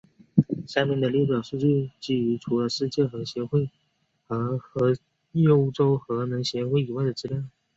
[0.67, 3.69] 下面的列表数据基于除了世界核协会
[4.27, 4.59] 和
[5.45, 7.43] 欧洲核能协会以外的资料。